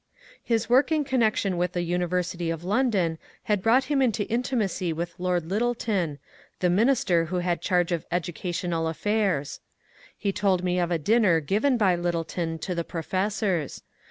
[0.41, 5.13] His work in connection with the University of London had brought him into intimacy with
[5.19, 6.17] Lord Lyttleton,
[6.59, 9.59] the min ister who bad charge of educational affairs.
[10.17, 13.83] He told me of a dinner given by Lyttleton to the professors.